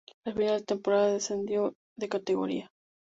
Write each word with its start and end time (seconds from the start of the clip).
A 0.25 0.31
final 0.33 0.57
de 0.57 0.65
temporada 0.65 1.13
descendió 1.13 1.75
de 1.95 2.09
categoría. 2.09 2.71